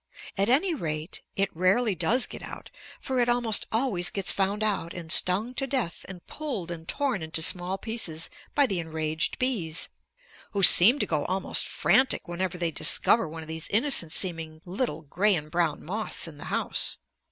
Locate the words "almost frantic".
11.25-12.27